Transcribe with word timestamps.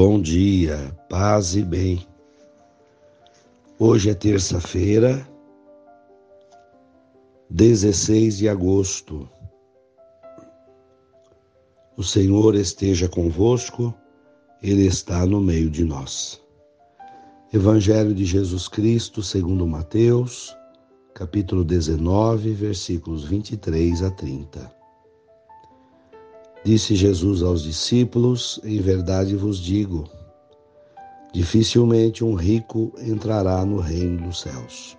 Bom 0.00 0.22
dia, 0.22 0.96
paz 1.08 1.56
e 1.56 1.62
bem. 1.64 2.06
Hoje 3.80 4.10
é 4.10 4.14
terça-feira, 4.14 5.28
16 7.50 8.38
de 8.38 8.48
agosto. 8.48 9.28
O 11.96 12.04
Senhor 12.04 12.54
esteja 12.54 13.08
convosco, 13.08 13.92
Ele 14.62 14.86
está 14.86 15.26
no 15.26 15.40
meio 15.40 15.68
de 15.68 15.82
nós. 15.82 16.40
Evangelho 17.52 18.14
de 18.14 18.24
Jesus 18.24 18.68
Cristo, 18.68 19.20
segundo 19.20 19.66
Mateus, 19.66 20.56
capítulo 21.12 21.64
19, 21.64 22.52
versículos 22.52 23.24
23 23.24 24.04
a 24.04 24.12
30. 24.12 24.77
Disse 26.64 26.96
Jesus 26.96 27.42
aos 27.42 27.62
discípulos: 27.62 28.60
Em 28.64 28.80
verdade 28.80 29.36
vos 29.36 29.58
digo, 29.58 30.04
dificilmente 31.32 32.24
um 32.24 32.34
rico 32.34 32.92
entrará 32.98 33.64
no 33.64 33.78
reino 33.78 34.26
dos 34.26 34.40
céus. 34.40 34.98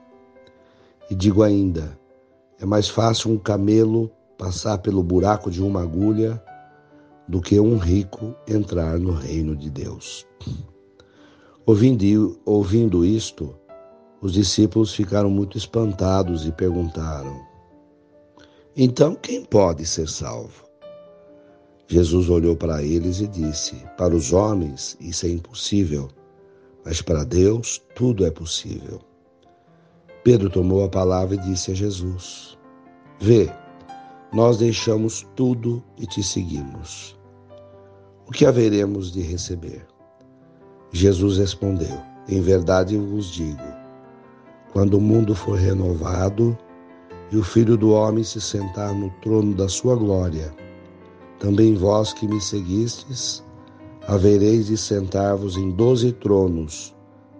E 1.09 1.15
digo 1.15 1.43
ainda: 1.43 1.99
é 2.59 2.65
mais 2.65 2.87
fácil 2.87 3.31
um 3.31 3.37
camelo 3.37 4.09
passar 4.37 4.77
pelo 4.77 5.03
buraco 5.03 5.51
de 5.51 5.61
uma 5.61 5.81
agulha 5.81 6.41
do 7.27 7.41
que 7.41 7.59
um 7.59 7.77
rico 7.77 8.33
entrar 8.47 8.97
no 8.97 9.11
reino 9.11 9.55
de 9.55 9.69
Deus. 9.69 10.25
Ouvindo, 11.65 12.39
ouvindo 12.45 13.05
isto, 13.05 13.53
os 14.21 14.33
discípulos 14.33 14.93
ficaram 14.93 15.29
muito 15.29 15.57
espantados 15.57 16.47
e 16.47 16.51
perguntaram: 16.51 17.39
Então 18.75 19.13
quem 19.13 19.43
pode 19.43 19.85
ser 19.85 20.07
salvo? 20.07 20.68
Jesus 21.91 22.29
olhou 22.29 22.55
para 22.55 22.83
eles 22.83 23.19
e 23.19 23.27
disse: 23.27 23.75
Para 23.97 24.15
os 24.15 24.31
homens 24.31 24.95
isso 25.01 25.25
é 25.25 25.29
impossível, 25.29 26.07
mas 26.85 27.01
para 27.01 27.23
Deus 27.23 27.81
tudo 27.95 28.27
é 28.27 28.29
possível. 28.29 28.99
Pedro 30.23 30.51
tomou 30.51 30.85
a 30.85 30.89
palavra 30.89 31.33
e 31.33 31.39
disse 31.39 31.71
a 31.71 31.73
Jesus: 31.73 32.55
Vê, 33.19 33.51
nós 34.31 34.59
deixamos 34.59 35.27
tudo 35.35 35.83
e 35.97 36.05
te 36.05 36.21
seguimos. 36.21 37.17
O 38.27 38.31
que 38.31 38.45
haveremos 38.45 39.11
de 39.11 39.21
receber? 39.21 39.83
Jesus 40.91 41.39
respondeu: 41.39 41.99
Em 42.27 42.39
verdade 42.39 42.95
vos 42.97 43.31
digo, 43.31 43.65
quando 44.71 44.93
o 44.93 45.01
mundo 45.01 45.33
for 45.33 45.57
renovado 45.57 46.55
e 47.31 47.37
o 47.37 47.43
Filho 47.43 47.75
do 47.75 47.89
Homem 47.93 48.23
se 48.23 48.39
sentar 48.39 48.93
no 48.93 49.09
trono 49.21 49.55
da 49.55 49.67
sua 49.67 49.95
glória, 49.95 50.53
também 51.39 51.73
vós 51.73 52.13
que 52.13 52.27
me 52.27 52.39
seguistes, 52.41 53.41
havereis 54.07 54.67
de 54.67 54.77
sentar-vos 54.77 55.55
em 55.55 55.71
doze 55.71 56.11
tronos 56.11 56.93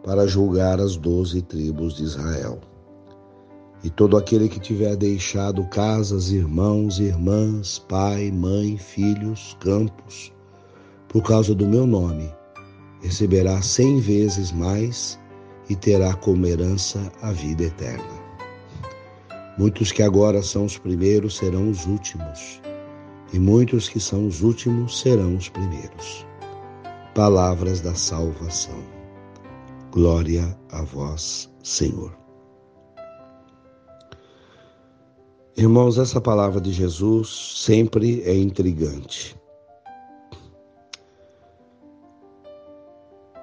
para 0.04 0.26
julgar 0.26 0.80
as 0.80 0.96
doze 0.96 1.42
tribos 1.42 1.98
de 1.98 2.04
Israel. 2.04 2.60
E 3.84 3.90
todo 3.90 4.18
aquele 4.18 4.48
que 4.48 4.60
tiver 4.60 4.96
deixado 4.96 5.64
casas, 5.66 6.32
irmãos, 6.32 7.00
irmãs, 7.00 7.80
pai, 7.80 8.32
mãe, 8.32 8.78
filhos, 8.78 9.56
campos, 9.60 10.34
por 11.08 11.24
causa 11.24 11.54
do 11.54 11.66
meu 11.66 11.86
nome, 11.86 12.32
receberá 13.02 13.62
cem 13.62 14.00
vezes 14.00 14.52
mais 14.52 15.20
e 15.70 15.76
terá 15.76 16.14
como 16.16 16.46
herança 16.46 17.12
a 17.22 17.32
vida 17.32 17.64
eterna. 17.64 18.20
Muitos 19.58 19.92
que 19.92 20.02
agora 20.02 20.42
são 20.42 20.66
os 20.66 20.78
primeiros 20.78 21.38
serão 21.38 21.70
os 21.70 21.86
últimos 21.86 22.62
e 23.32 23.40
muitos 23.40 23.88
que 23.88 24.00
são 24.00 24.28
os 24.28 24.42
últimos 24.42 25.00
serão 25.00 25.36
os 25.36 25.50
primeiros. 25.50 26.26
Palavras 27.14 27.82
da 27.82 27.94
salvação. 27.94 28.80
Glória 29.92 30.58
a 30.72 30.82
vós, 30.84 31.50
Senhor. 31.64 32.18
Irmãos, 35.58 35.98
essa 35.98 36.22
palavra 36.22 36.62
de 36.62 36.72
Jesus 36.72 37.28
sempre 37.58 38.22
é 38.24 38.34
intrigante 38.34 39.36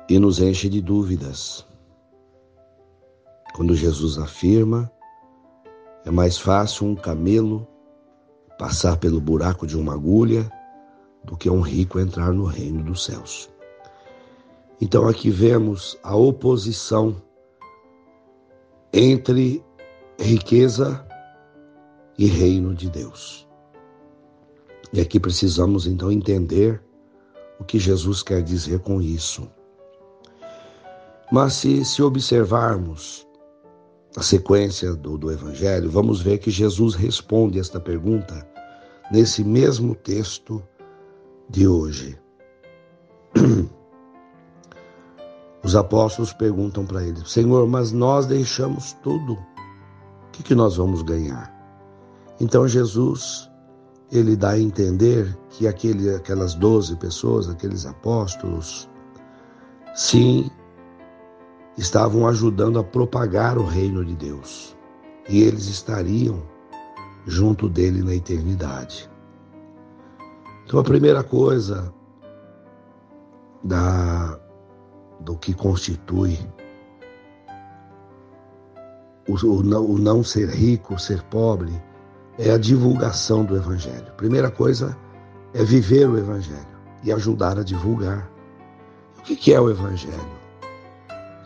e 0.08 0.18
nos 0.18 0.40
enche 0.40 0.68
de 0.68 0.80
dúvidas. 0.80 1.66
Quando 3.54 3.74
Jesus 3.74 4.18
afirma, 4.18 4.90
é 6.04 6.10
mais 6.10 6.38
fácil 6.38 6.86
um 6.86 6.94
camelo 6.94 7.66
passar 8.58 8.96
pelo 8.96 9.20
buraco 9.20 9.66
de 9.66 9.76
uma 9.76 9.94
agulha 9.94 10.50
do 11.24 11.36
que 11.36 11.50
um 11.50 11.60
rico 11.60 11.98
entrar 11.98 12.32
no 12.32 12.44
reino 12.44 12.82
dos 12.82 13.04
céus. 13.04 13.50
Então 14.80 15.08
aqui 15.08 15.30
vemos 15.30 15.98
a 16.02 16.14
oposição 16.14 17.16
entre 18.92 19.64
riqueza 20.18 21.04
e 22.18 22.26
reino 22.26 22.74
de 22.74 22.88
Deus. 22.88 23.46
E 24.92 25.00
aqui 25.00 25.18
precisamos 25.18 25.86
então 25.86 26.10
entender 26.10 26.82
o 27.58 27.64
que 27.64 27.78
Jesus 27.78 28.22
quer 28.22 28.42
dizer 28.42 28.80
com 28.80 29.00
isso. 29.02 29.50
Mas 31.30 31.54
se, 31.54 31.84
se 31.84 32.02
observarmos 32.02 33.25
na 34.16 34.22
sequência 34.22 34.94
do, 34.94 35.18
do 35.18 35.30
Evangelho, 35.30 35.90
vamos 35.90 36.22
ver 36.22 36.38
que 36.38 36.50
Jesus 36.50 36.94
responde 36.94 37.60
esta 37.60 37.78
pergunta 37.78 38.48
nesse 39.12 39.44
mesmo 39.44 39.94
texto 39.94 40.62
de 41.50 41.68
hoje. 41.68 42.18
Os 45.62 45.76
apóstolos 45.76 46.32
perguntam 46.32 46.86
para 46.86 47.04
ele: 47.04 47.20
Senhor, 47.26 47.68
mas 47.68 47.92
nós 47.92 48.24
deixamos 48.24 48.94
tudo, 49.02 49.34
o 49.34 50.30
que, 50.32 50.42
que 50.42 50.54
nós 50.54 50.76
vamos 50.76 51.02
ganhar? 51.02 51.54
Então 52.40 52.66
Jesus 52.66 53.50
ele 54.10 54.36
dá 54.36 54.50
a 54.50 54.60
entender 54.60 55.36
que 55.50 55.66
aquele, 55.66 56.14
aquelas 56.14 56.54
doze 56.54 56.94
pessoas, 56.96 57.48
aqueles 57.48 57.84
apóstolos, 57.84 58.88
sim, 59.94 60.48
estavam 61.76 62.26
ajudando 62.26 62.78
a 62.78 62.84
propagar 62.84 63.58
o 63.58 63.64
reino 63.64 64.04
de 64.04 64.14
Deus 64.14 64.76
e 65.28 65.42
eles 65.42 65.66
estariam 65.66 66.42
junto 67.26 67.68
dele 67.68 68.02
na 68.02 68.14
eternidade. 68.14 69.10
Então, 70.64 70.80
a 70.80 70.84
primeira 70.84 71.22
coisa 71.22 71.92
da, 73.62 74.38
do 75.20 75.36
que 75.36 75.52
constitui 75.52 76.38
o, 79.28 79.34
o, 79.34 79.62
não, 79.62 79.84
o 79.84 79.98
não 79.98 80.22
ser 80.22 80.48
rico, 80.48 80.98
ser 80.98 81.22
pobre, 81.24 81.72
é 82.38 82.50
a 82.50 82.58
divulgação 82.58 83.44
do 83.44 83.56
Evangelho. 83.56 84.12
Primeira 84.16 84.50
coisa 84.50 84.96
é 85.52 85.64
viver 85.64 86.08
o 86.08 86.18
Evangelho 86.18 86.76
e 87.02 87.12
ajudar 87.12 87.58
a 87.58 87.62
divulgar. 87.62 88.30
O 89.18 89.22
que 89.22 89.52
é 89.52 89.60
o 89.60 89.70
Evangelho? 89.70 90.35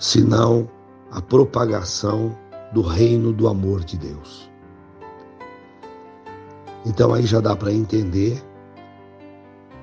Senão 0.00 0.66
a 1.10 1.20
propagação 1.20 2.34
do 2.72 2.80
reino 2.80 3.34
do 3.34 3.46
amor 3.46 3.84
de 3.84 3.98
Deus. 3.98 4.50
Então 6.86 7.12
aí 7.12 7.26
já 7.26 7.38
dá 7.38 7.54
para 7.54 7.70
entender 7.70 8.42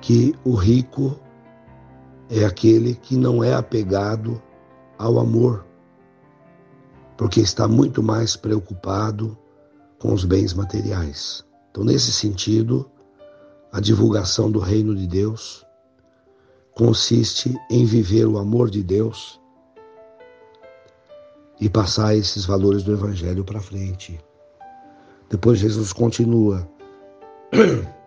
que 0.00 0.34
o 0.44 0.54
rico 0.54 1.16
é 2.28 2.44
aquele 2.44 2.96
que 2.96 3.16
não 3.16 3.44
é 3.44 3.54
apegado 3.54 4.42
ao 4.98 5.20
amor, 5.20 5.64
porque 7.16 7.40
está 7.40 7.68
muito 7.68 8.02
mais 8.02 8.34
preocupado 8.34 9.38
com 10.00 10.12
os 10.12 10.24
bens 10.24 10.52
materiais. 10.52 11.44
Então, 11.70 11.84
nesse 11.84 12.12
sentido, 12.12 12.90
a 13.72 13.80
divulgação 13.80 14.50
do 14.50 14.58
reino 14.58 14.96
de 14.96 15.06
Deus 15.06 15.64
consiste 16.74 17.56
em 17.70 17.84
viver 17.84 18.26
o 18.26 18.38
amor 18.38 18.68
de 18.68 18.82
Deus 18.82 19.40
e 21.60 21.68
passar 21.68 22.16
esses 22.16 22.44
valores 22.44 22.82
do 22.82 22.92
Evangelho 22.92 23.44
para 23.44 23.60
frente. 23.60 24.18
Depois 25.28 25.58
Jesus 25.58 25.92
continua. 25.92 26.68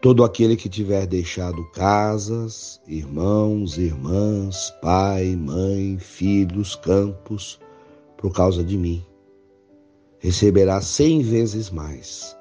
Todo 0.00 0.22
aquele 0.22 0.54
que 0.56 0.68
tiver 0.68 1.06
deixado 1.06 1.64
casas, 1.72 2.80
irmãos, 2.86 3.78
irmãs, 3.78 4.70
pai, 4.80 5.34
mãe, 5.34 5.98
filhos, 5.98 6.76
campos, 6.76 7.58
por 8.16 8.32
causa 8.32 8.62
de 8.62 8.76
mim, 8.76 9.04
receberá 10.20 10.80
cem 10.80 11.20
vezes 11.22 11.70
mais 11.70 12.36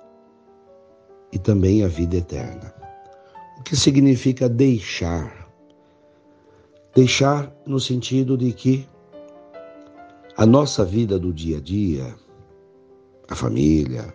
e 1.32 1.40
também 1.40 1.84
a 1.84 1.88
vida 1.88 2.18
eterna. 2.18 2.74
O 3.60 3.64
que 3.64 3.76
significa 3.76 4.48
deixar? 4.48 5.48
Deixar 6.94 7.52
no 7.66 7.80
sentido 7.80 8.38
de 8.38 8.54
que 8.54 8.88
a 10.38 10.46
nossa 10.46 10.86
vida 10.86 11.18
do 11.18 11.34
dia 11.34 11.58
a 11.58 11.60
dia, 11.60 12.16
a 13.28 13.34
família, 13.36 14.14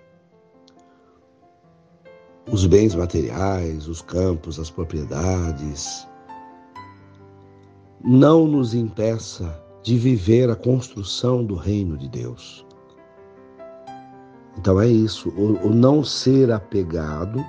os 2.50 2.64
bens 2.64 2.94
materiais, 2.94 3.88
os 3.88 4.00
campos, 4.02 4.60
as 4.60 4.70
propriedades, 4.70 6.06
não 8.04 8.46
nos 8.46 8.72
impeça 8.72 9.60
de 9.82 9.98
viver 9.98 10.48
a 10.48 10.54
construção 10.54 11.44
do 11.44 11.56
reino 11.56 11.98
de 11.98 12.08
Deus. 12.08 12.64
Então 14.56 14.80
é 14.80 14.86
isso, 14.86 15.28
o, 15.30 15.66
o 15.66 15.74
não 15.74 16.04
ser 16.04 16.52
apegado 16.52 17.44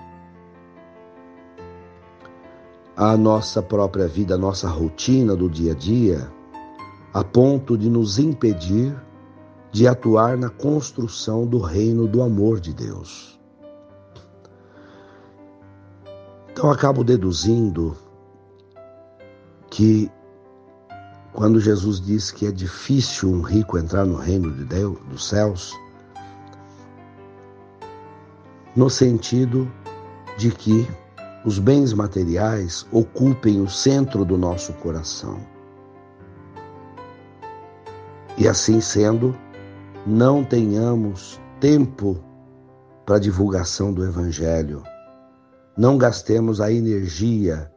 à 2.98 3.16
nossa 3.16 3.62
própria 3.62 4.08
vida, 4.08 4.34
à 4.34 4.38
nossa 4.38 4.68
rotina 4.68 5.36
do 5.36 5.48
dia 5.48 5.74
a 5.74 5.76
dia, 5.76 6.32
a 7.14 7.24
ponto 7.24 7.78
de 7.78 7.90
nos 7.90 8.18
impedir 8.18 8.96
de 9.72 9.88
atuar 9.88 10.38
na 10.38 10.50
construção 10.50 11.46
do 11.46 11.60
reino 11.60 12.08
do 12.08 12.22
amor 12.22 12.60
de 12.60 12.74
Deus. 12.74 13.40
Então 16.52 16.72
acabo 16.72 17.04
deduzindo 17.04 17.96
que 19.70 20.10
quando 21.34 21.60
Jesus 21.60 22.00
diz 22.00 22.32
que 22.32 22.46
é 22.46 22.52
difícil 22.52 23.30
um 23.30 23.42
rico 23.42 23.78
entrar 23.78 24.06
no 24.06 24.16
reino 24.16 24.52
de 24.52 24.64
Deus, 24.64 25.00
dos 25.10 25.28
céus, 25.28 25.74
no 28.76 28.90
sentido 28.90 29.72
de 30.38 30.52
que 30.52 30.88
os 31.44 31.60
bens 31.60 31.94
materiais 31.94 32.86
ocupem 32.92 33.60
o 33.60 33.68
centro 33.68 34.24
do 34.24 34.38
nosso 34.38 34.74
coração. 34.74 35.53
E 38.38 38.48
assim 38.48 38.82
sendo, 38.82 39.38
não 40.06 40.44
tenhamos 40.44 41.40
tempo 41.60 42.18
para 43.06 43.20
divulgação 43.20 43.94
do 43.94 44.04
Evangelho. 44.04 44.84
Não 45.78 45.98
gastemos 45.98 46.60
a 46.60 46.72
energia 46.72 47.72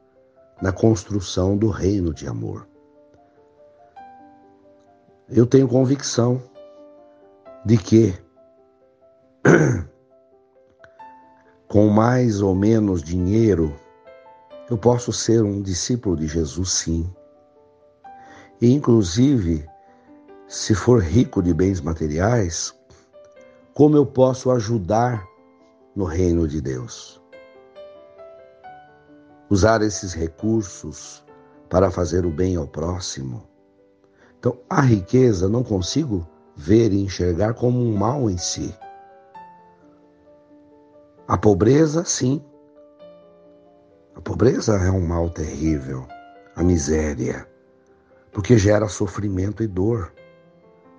na 0.60 0.72
construção 0.72 1.56
do 1.56 1.68
reino 1.68 2.14
de 2.14 2.26
amor. 2.26 2.66
Eu 5.28 5.46
tenho 5.46 5.68
convicção 5.68 6.42
de 7.64 7.76
que, 7.76 8.14
com 11.68 11.88
mais 11.88 12.40
ou 12.40 12.54
menos 12.54 13.02
dinheiro, 13.02 13.74
eu 14.70 14.78
posso 14.78 15.12
ser 15.12 15.42
um 15.42 15.60
discípulo 15.60 16.16
de 16.16 16.26
Jesus, 16.26 16.70
sim. 16.70 17.12
E, 18.60 18.72
inclusive, 18.72 19.66
se 20.48 20.74
for 20.74 21.02
rico 21.02 21.42
de 21.42 21.52
bens 21.52 21.80
materiais, 21.80 22.74
como 23.74 23.96
eu 23.96 24.06
posso 24.06 24.50
ajudar 24.50 25.26
no 25.94 26.04
reino 26.04 26.46
de 26.46 26.60
Deus? 26.60 27.22
Usar 29.50 29.82
esses 29.82 30.12
recursos 30.12 31.24
para 31.68 31.90
fazer 31.90 32.24
o 32.26 32.30
bem 32.30 32.56
ao 32.56 32.66
próximo 32.66 33.56
então, 34.46 34.58
a 34.70 34.80
riqueza 34.80 35.48
não 35.48 35.64
consigo 35.64 36.24
ver 36.54 36.92
e 36.92 37.02
enxergar 37.02 37.54
como 37.54 37.80
um 37.80 37.96
mal 37.96 38.30
em 38.30 38.38
si. 38.38 38.72
A 41.26 41.36
pobreza, 41.36 42.04
sim. 42.04 42.40
A 44.14 44.20
pobreza 44.20 44.76
é 44.76 44.88
um 44.88 45.04
mal 45.04 45.28
terrível, 45.30 46.06
a 46.54 46.62
miséria, 46.62 47.44
porque 48.30 48.56
gera 48.56 48.86
sofrimento 48.86 49.64
e 49.64 49.66
dor. 49.66 50.12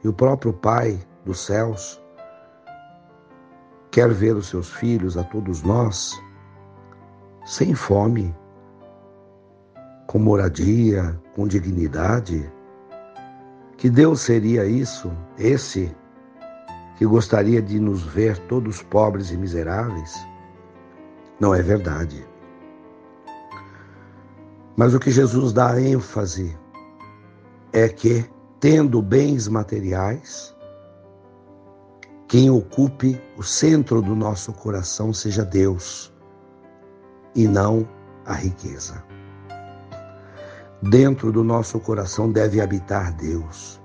E 0.03 0.07
o 0.07 0.13
próprio 0.13 0.53
Pai 0.53 0.99
dos 1.25 1.39
céus 1.39 2.01
quer 3.91 4.09
ver 4.13 4.35
os 4.35 4.47
seus 4.47 4.69
filhos, 4.69 5.17
a 5.17 5.23
todos 5.23 5.63
nós, 5.63 6.21
sem 7.45 7.73
fome, 7.73 8.35
com 10.05 10.19
moradia, 10.19 11.19
com 11.35 11.47
dignidade 11.47 12.51
que 13.77 13.91
Deus 13.91 14.21
seria 14.21 14.65
isso, 14.65 15.11
esse 15.37 15.95
que 16.97 17.05
gostaria 17.05 17.61
de 17.61 17.79
nos 17.79 18.01
ver 18.01 18.35
todos 18.47 18.81
pobres 18.81 19.29
e 19.29 19.37
miseráveis? 19.37 20.15
Não 21.39 21.53
é 21.53 21.61
verdade. 21.61 22.25
Mas 24.75 24.95
o 24.95 24.99
que 24.99 25.11
Jesus 25.11 25.53
dá 25.53 25.79
ênfase 25.79 26.57
é 27.71 27.87
que, 27.87 28.27
tendo 28.59 29.01
bens 29.01 29.47
materiais, 29.47 30.55
quem 32.27 32.49
ocupe 32.49 33.21
o 33.37 33.43
centro 33.43 34.01
do 34.01 34.15
nosso 34.15 34.51
coração 34.51 35.13
seja 35.13 35.45
Deus 35.45 36.11
e 37.35 37.47
não 37.47 37.87
a 38.25 38.33
riqueza. 38.33 39.03
Dentro 40.81 41.31
do 41.31 41.43
nosso 41.43 41.79
coração 41.79 42.31
deve 42.31 42.59
habitar 42.59 43.13
Deus, 43.15 43.79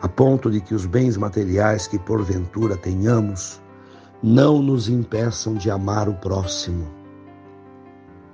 a 0.00 0.08
ponto 0.08 0.50
de 0.50 0.60
que 0.60 0.74
os 0.74 0.84
bens 0.84 1.16
materiais 1.16 1.86
que 1.86 1.98
porventura 1.98 2.76
tenhamos 2.76 3.62
não 4.22 4.60
nos 4.60 4.88
impeçam 4.88 5.54
de 5.54 5.70
amar 5.70 6.08
o 6.08 6.14
próximo. 6.14 6.86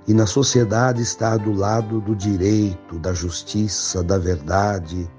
E 0.07 0.13
na 0.13 0.25
sociedade 0.25 1.03
estar 1.03 1.37
do 1.37 1.53
lado 1.53 2.01
do 2.01 2.15
direito, 2.15 2.97
da 2.97 3.13
justiça, 3.13 4.03
da 4.03 4.17
verdade, 4.17 5.09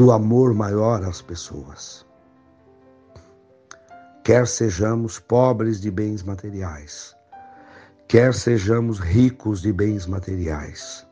do 0.00 0.12
amor 0.12 0.54
maior 0.54 1.04
às 1.04 1.20
pessoas. 1.20 2.06
Quer 4.24 4.46
sejamos 4.46 5.18
pobres 5.18 5.78
de 5.78 5.90
bens 5.90 6.22
materiais, 6.22 7.14
quer 8.08 8.32
sejamos 8.32 8.98
ricos 8.98 9.60
de 9.60 9.70
bens 9.70 10.06
materiais. 10.06 11.06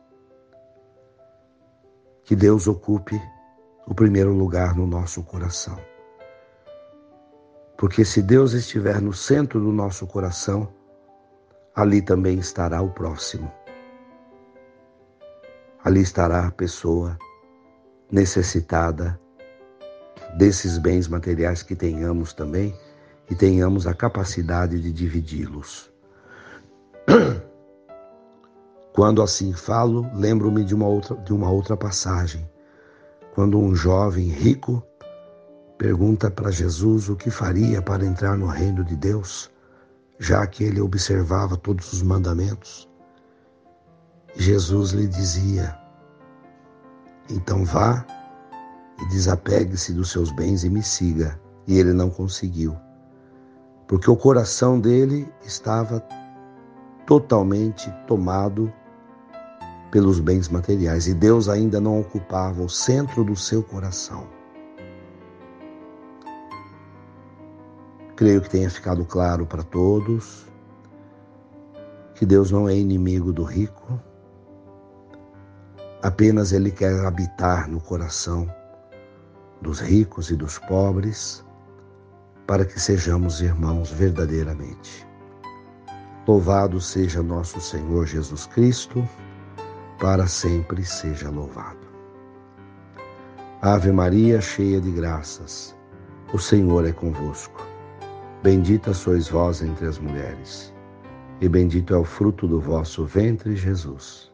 Que 2.25 2.35
Deus 2.35 2.67
ocupe 2.67 3.21
o 3.87 3.95
primeiro 3.95 4.33
lugar 4.33 4.75
no 4.75 4.87
nosso 4.87 5.23
coração. 5.23 5.79
Porque 7.77 8.07
se 8.07 8.23
Deus 8.23 8.55
estiver 8.55 9.03
no 9.03 9.13
centro 9.13 9.61
do 9.61 9.71
nosso 9.71 10.07
coração, 10.07 10.67
ali 11.75 12.01
também 12.01 12.39
estará 12.39 12.81
o 12.81 12.89
próximo. 12.89 13.53
Ali 15.85 16.01
estará 16.01 16.47
a 16.47 16.51
pessoa 16.51 17.19
necessitada 18.11 19.19
desses 20.37 20.79
bens 20.79 21.09
materiais 21.09 21.63
que 21.63 21.75
tenhamos 21.75 22.33
também 22.33 22.75
e 23.31 23.35
tenhamos 23.35 23.87
a 23.87 23.95
capacidade 23.95 24.81
de 24.81 24.93
dividi-los. 24.93 25.91
Quando 28.93 29.23
assim 29.23 29.53
falo, 29.53 30.11
lembro-me 30.15 30.65
de 30.65 30.75
uma 30.75 30.87
outra 30.87 31.17
de 31.17 31.33
uma 31.33 31.51
outra 31.51 31.77
passagem, 31.77 32.49
quando 33.35 33.59
um 33.59 33.75
jovem 33.75 34.29
rico 34.29 34.83
pergunta 35.79 36.29
para 36.29 36.51
Jesus 36.51 37.09
o 37.09 37.15
que 37.15 37.31
faria 37.31 37.81
para 37.81 38.05
entrar 38.05 38.37
no 38.37 38.47
reino 38.47 38.83
de 38.83 38.97
Deus, 38.97 39.49
já 40.19 40.45
que 40.47 40.65
ele 40.65 40.81
observava 40.81 41.57
todos 41.57 41.93
os 41.93 42.03
mandamentos. 42.03 42.89
Jesus 44.35 44.91
lhe 44.91 45.07
dizia: 45.07 45.78
Então 47.31 47.65
vá 47.65 48.05
e 49.01 49.09
desapegue-se 49.09 49.93
dos 49.93 50.11
seus 50.11 50.31
bens 50.31 50.65
e 50.65 50.71
me 50.71 50.83
siga. 50.83 51.41
E 51.67 51.79
ele 51.79 51.93
não 51.93 52.09
conseguiu, 52.09 52.75
porque 53.87 54.11
o 54.11 54.17
coração 54.17 54.81
dele 54.81 55.31
estava 55.45 56.03
totalmente 57.07 57.93
tomado 58.07 58.73
pelos 59.91 60.19
bens 60.19 60.49
materiais 60.49 61.07
e 61.07 61.15
Deus 61.15 61.49
ainda 61.49 61.81
não 61.81 62.01
ocupava 62.01 62.63
o 62.63 62.69
centro 62.69 63.25
do 63.25 63.37
seu 63.37 63.63
coração. 63.63 64.27
Creio 68.17 68.41
que 68.41 68.51
tenha 68.51 68.69
ficado 68.69 69.05
claro 69.05 69.47
para 69.47 69.63
todos 69.63 70.47
que 72.15 72.27
Deus 72.27 72.51
não 72.51 72.69
é 72.69 72.75
inimigo 72.75 73.33
do 73.33 73.45
rico, 73.45 74.01
apenas 76.03 76.53
Ele 76.53 76.71
quer 76.71 77.05
habitar 77.05 77.69
no 77.69 77.81
coração 77.81 78.49
dos 79.61 79.81
ricos 79.81 80.31
e 80.31 80.37
dos 80.37 80.59
pobres, 80.59 81.45
para 82.47 82.65
que 82.65 82.79
sejamos 82.79 83.41
irmãos 83.41 83.91
verdadeiramente. 83.91 85.07
Louvado 86.27 86.81
seja 86.81 87.23
nosso 87.23 87.61
Senhor 87.61 88.07
Jesus 88.07 88.47
Cristo, 88.47 89.07
para 89.99 90.27
sempre 90.27 90.85
seja 90.85 91.31
louvado. 91.31 91.89
Ave 93.61 93.91
Maria, 93.91 94.41
cheia 94.41 94.81
de 94.81 94.91
graças, 94.93 95.75
o 96.33 96.39
Senhor 96.39 96.87
é 96.87 96.93
convosco. 96.93 97.67
Bendita 98.43 98.95
sois 98.95 99.29
vós 99.29 99.63
entre 99.63 99.87
as 99.87 99.99
mulheres, 99.99 100.73
e 101.41 101.49
bendito 101.49 101.93
é 101.93 101.99
o 101.99 102.05
fruto 102.05 102.47
do 102.47 102.61
vosso 102.61 103.05
ventre, 103.05 103.57
Jesus. 103.57 104.28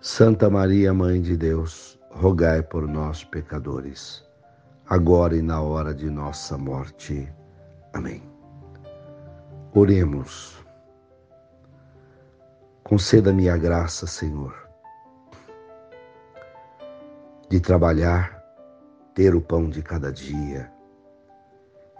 Santa 0.00 0.48
Maria, 0.48 0.94
Mãe 0.94 1.20
de 1.20 1.36
Deus, 1.36 1.98
rogai 2.12 2.62
por 2.62 2.86
nós, 2.86 3.24
pecadores, 3.24 4.24
agora 4.88 5.36
e 5.36 5.42
na 5.42 5.60
hora 5.60 5.92
de 5.92 6.08
nossa 6.08 6.56
morte. 6.56 7.28
Amém. 7.92 8.22
Oremos. 9.74 10.64
Conceda-me 12.84 13.48
a 13.48 13.56
graça, 13.56 14.06
Senhor, 14.06 14.54
de 17.50 17.58
trabalhar, 17.58 18.40
ter 19.14 19.34
o 19.34 19.40
pão 19.40 19.68
de 19.68 19.82
cada 19.82 20.12
dia 20.12 20.70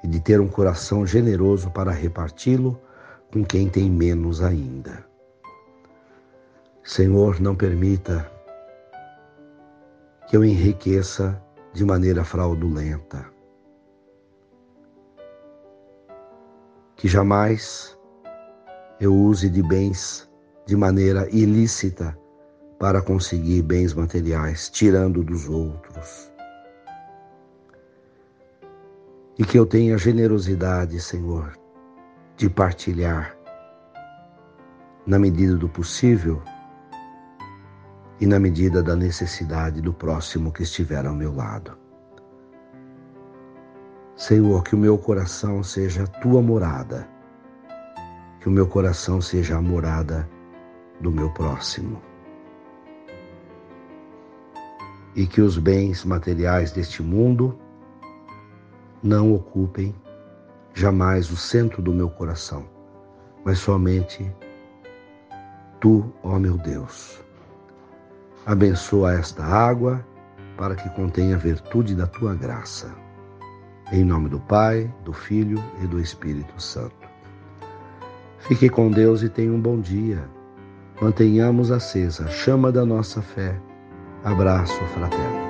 e 0.05 0.07
de 0.07 0.21
ter 0.21 0.41
um 0.41 0.49
coração 0.49 1.05
generoso 1.05 1.69
para 1.73 1.91
reparti-lo 1.91 2.81
com 3.33 3.45
quem 3.45 3.69
tem 3.69 3.91
menos 3.91 4.41
ainda. 4.41 5.08
Senhor, 6.89 7.39
não 7.39 7.55
permita 7.55 8.27
que 10.27 10.35
eu 10.35 10.43
enriqueça 10.43 11.39
de 11.75 11.85
maneira 11.85 12.25
fraudulenta. 12.25 13.27
Que 16.97 17.07
jamais 17.07 17.95
eu 18.99 19.15
use 19.15 19.51
de 19.51 19.63
bens 19.63 20.27
de 20.65 20.75
maneira 20.77 21.29
ilícita 21.29 22.19
para 22.79 23.03
conseguir 23.03 23.61
bens 23.61 23.93
materiais, 23.93 24.71
tirando 24.71 25.23
dos 25.23 25.47
outros. 25.47 26.33
E 29.39 29.45
que 29.45 29.59
eu 29.59 29.67
tenha 29.67 29.99
generosidade, 29.99 30.99
Senhor, 31.03 31.53
de 32.35 32.49
partilhar, 32.49 33.37
na 35.07 35.19
medida 35.19 35.55
do 35.55 35.69
possível 35.69 36.43
e 38.21 38.27
na 38.27 38.39
medida 38.39 38.83
da 38.83 38.97
necessidade 38.97 39.81
do 39.81 39.93
próximo 39.93 40.53
que 40.53 40.63
estiver 40.63 41.07
ao 41.07 41.15
meu 41.15 41.35
lado. 41.35 41.77
Senhor, 44.17 44.65
que 44.65 44.75
o 44.75 44.79
meu 44.79 44.99
coração 44.99 45.63
seja 45.63 46.03
a 46.03 46.07
tua 46.07 46.43
morada, 46.43 47.09
que 48.41 48.49
o 48.49 48.51
meu 48.51 48.67
coração 48.67 49.21
seja 49.21 49.57
a 49.57 49.63
morada 49.63 50.29
do 51.01 51.11
meu 51.13 51.31
próximo. 51.31 52.03
E 55.15 55.27
que 55.27 55.41
os 55.41 55.57
bens 55.57 56.05
materiais 56.05 56.73
deste 56.73 57.03
mundo 57.03 57.57
não 59.03 59.33
ocupem 59.33 59.95
jamais 60.75 61.31
o 61.31 61.37
centro 61.37 61.81
do 61.81 61.93
meu 61.93 62.11
coração, 62.11 62.69
mas 63.45 63.59
somente 63.59 64.33
tu, 65.81 66.13
ó 66.25 66.39
meu 66.41 66.59
Deus. 66.59 67.28
Abençoa 68.47 69.15
esta 69.15 69.45
água 69.45 70.05
para 70.57 70.75
que 70.75 70.89
contenha 70.91 71.37
a 71.37 71.39
virtude 71.39 71.95
da 71.95 72.07
tua 72.07 72.35
graça. 72.35 72.93
Em 73.93 74.05
nome 74.05 74.29
do 74.29 74.41
Pai, 74.41 74.93
do 75.05 75.13
Filho 75.13 75.63
e 75.83 75.87
do 75.87 76.01
Espírito 76.01 76.61
Santo. 76.61 77.09
Fique 78.41 78.69
com 78.69 78.91
Deus 78.91 79.23
e 79.23 79.29
tenha 79.29 79.53
um 79.53 79.61
bom 79.61 79.81
dia. 79.81 80.29
Mantenhamos 81.01 81.71
acesa 81.71 82.25
a 82.25 82.29
chama 82.29 82.73
da 82.73 82.85
nossa 82.85 83.23
fé. 83.23 83.61
Abraço 84.25 84.83
fraterno. 84.87 85.48